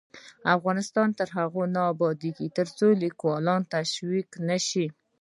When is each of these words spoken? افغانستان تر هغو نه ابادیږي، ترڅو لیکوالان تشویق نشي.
افغانستان 0.55 1.07
تر 1.17 1.27
هغو 1.37 1.63
نه 1.75 1.81
ابادیږي، 1.93 2.47
ترڅو 2.57 2.87
لیکوالان 3.03 3.61
تشویق 3.75 4.29
نشي. 4.47 4.87